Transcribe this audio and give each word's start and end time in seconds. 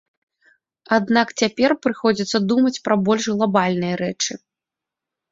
Аднак 0.95 1.33
цяпер 1.41 1.75
прыходзіцца 1.85 2.37
думаць 2.51 2.81
пра 2.87 2.95
больш 3.09 3.27
глабальныя 3.35 3.99
рэчы. 4.01 4.33